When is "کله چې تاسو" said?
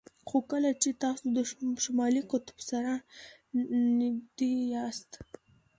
0.51-1.25